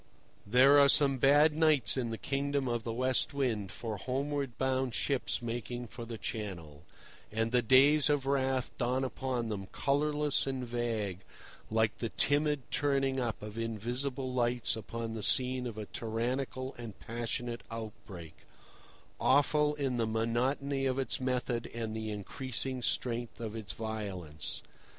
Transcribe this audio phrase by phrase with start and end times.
[0.47, 4.95] There are some bad nights in the kingdom of the West Wind for homeward bound
[4.95, 6.81] ships making for the Channel;
[7.31, 11.19] and the days of wrath dawn upon them colourless and vague
[11.69, 16.97] like the timid turning up of invisible lights upon the scene of a tyrannical and
[16.99, 18.35] passionate outbreak,
[19.19, 24.63] awful in the monotony of its method and the increasing strength of its violence.